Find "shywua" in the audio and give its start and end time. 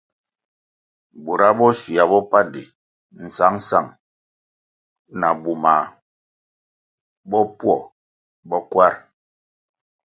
1.79-2.09